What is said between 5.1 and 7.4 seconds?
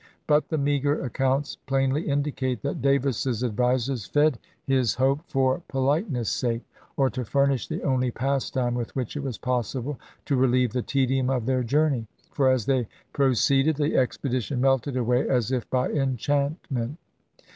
for politeness' sake, or to